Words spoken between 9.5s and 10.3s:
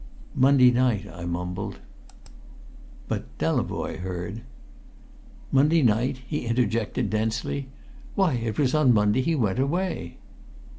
away!"